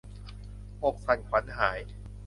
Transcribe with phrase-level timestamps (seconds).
[0.83, 1.79] อกสั่นขวัญหาย